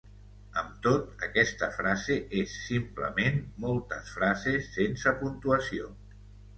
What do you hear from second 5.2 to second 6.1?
puntuació.